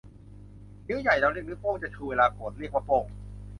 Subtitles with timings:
[0.87, 3.05] นิ้วใหญ่ เราเรียกนิ้วโป้ง จะชูเวลาโกรธ เรียกว่าโป้ง